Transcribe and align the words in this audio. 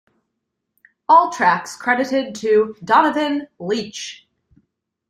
All 1.07 1.31
tracks 1.31 1.77
credited 1.77 2.33
to 2.37 2.75
Donovan 2.83 3.47
Leitch. 3.59 4.27